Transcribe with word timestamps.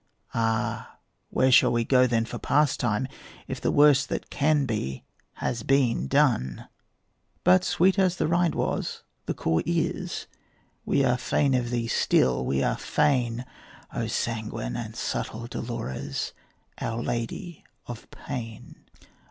Ah, 0.33 0.97
where 1.29 1.51
shall 1.51 1.71
we 1.71 1.83
go 1.83 2.07
then 2.07 2.25
for 2.25 2.39
pastime, 2.39 3.07
If 3.47 3.61
the 3.61 3.69
worst 3.69 4.09
that 4.09 4.31
can 4.31 4.65
be 4.65 5.03
has 5.33 5.61
been 5.61 6.07
done? 6.07 6.67
But 7.43 7.63
sweet 7.63 7.99
as 7.99 8.15
the 8.15 8.25
rind 8.27 8.55
was 8.55 9.03
the 9.27 9.35
core 9.35 9.61
is; 9.63 10.25
We 10.87 11.03
are 11.05 11.19
fain 11.19 11.53
of 11.53 11.69
thee 11.69 11.87
still, 11.87 12.43
we 12.43 12.63
are 12.63 12.77
fain, 12.77 13.45
O 13.93 14.07
sanguine 14.07 14.75
and 14.75 14.95
subtle 14.95 15.45
Dolores, 15.45 16.33
Our 16.79 17.03
Lady 17.03 17.63
of 17.85 18.09
Pain. 18.09 18.85